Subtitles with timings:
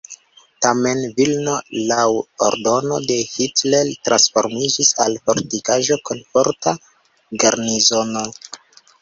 [0.65, 1.51] Tamen Vilno
[1.91, 2.05] laŭ
[2.45, 6.75] ordono de Hitler transformiĝis al fortikaĵo kun forta
[7.47, 8.27] garnizono.